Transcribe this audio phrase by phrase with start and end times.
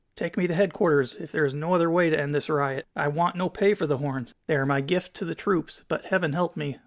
[0.15, 2.87] Take me to headquarters, if there is no other way to end this riot.
[2.95, 4.33] I want no pay for the horns.
[4.47, 6.79] They are my gift to the troops, but, Heaven help me!